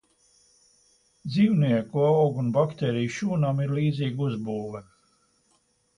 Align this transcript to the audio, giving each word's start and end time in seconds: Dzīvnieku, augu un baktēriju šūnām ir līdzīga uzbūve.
Dzīvnieku, 1.33 2.01
augu 2.07 2.41
un 2.45 2.49
baktēriju 2.57 3.13
šūnām 3.19 3.63
ir 3.67 3.77
līdzīga 3.81 4.29
uzbūve. 4.29 4.83